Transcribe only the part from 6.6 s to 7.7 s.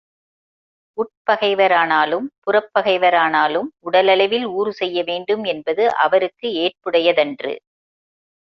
ஏற்புடையதன்று.